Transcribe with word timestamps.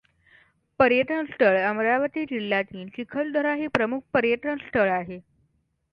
पर्यटनस्थळ 0.79 1.57
अमरावती 1.59 2.23
जिल्ह्यातील 2.25 2.87
चिखलदरा 2.95 3.53
हे 3.53 3.67
प्रमुख 3.67 4.01
पर्यटनस्थळ 4.13 4.89
आहे. 4.89 5.19